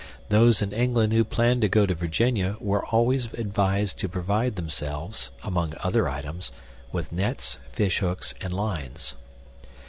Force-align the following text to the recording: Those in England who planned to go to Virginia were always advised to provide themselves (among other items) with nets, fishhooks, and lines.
Those 0.29 0.63
in 0.63 0.71
England 0.73 1.13
who 1.13 1.23
planned 1.23 1.61
to 1.61 1.69
go 1.69 1.85
to 1.85 1.93
Virginia 1.93 2.57
were 2.59 2.83
always 2.87 3.31
advised 3.35 3.99
to 3.99 4.09
provide 4.09 4.55
themselves 4.55 5.29
(among 5.43 5.75
other 5.79 6.09
items) 6.09 6.51
with 6.91 7.11
nets, 7.11 7.59
fishhooks, 7.71 8.33
and 8.41 8.51
lines. 8.51 9.13